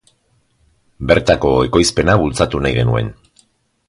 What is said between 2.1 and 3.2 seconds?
bultzatu nahi genuen.